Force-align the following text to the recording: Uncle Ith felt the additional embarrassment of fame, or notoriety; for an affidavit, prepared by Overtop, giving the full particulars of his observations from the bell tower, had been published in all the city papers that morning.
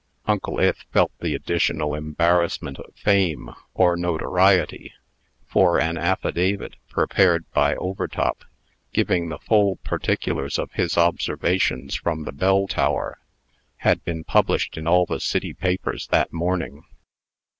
Uncle 0.25 0.59
Ith 0.59 0.83
felt 0.91 1.11
the 1.19 1.35
additional 1.35 1.93
embarrassment 1.93 2.79
of 2.79 2.91
fame, 2.95 3.51
or 3.75 3.95
notoriety; 3.95 4.93
for 5.45 5.79
an 5.79 5.95
affidavit, 5.95 6.75
prepared 6.89 7.45
by 7.51 7.75
Overtop, 7.75 8.43
giving 8.93 9.29
the 9.29 9.37
full 9.37 9.75
particulars 9.83 10.57
of 10.57 10.71
his 10.71 10.97
observations 10.97 11.93
from 11.95 12.23
the 12.23 12.31
bell 12.31 12.67
tower, 12.67 13.19
had 13.75 14.03
been 14.03 14.23
published 14.23 14.75
in 14.75 14.87
all 14.87 15.05
the 15.05 15.19
city 15.19 15.53
papers 15.53 16.07
that 16.07 16.33
morning. 16.33 16.83